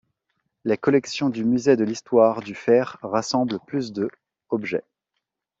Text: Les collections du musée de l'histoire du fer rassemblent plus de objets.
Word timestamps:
Les 0.65 0.79
collections 0.79 1.29
du 1.29 1.45
musée 1.45 1.75
de 1.75 1.83
l'histoire 1.83 2.41
du 2.41 2.55
fer 2.55 2.97
rassemblent 3.03 3.59
plus 3.59 3.93
de 3.93 4.09
objets. 4.49 4.81